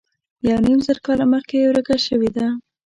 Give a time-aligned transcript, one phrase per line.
[0.47, 2.47] یو نیم زر کاله مخکې ورکه شوې ده.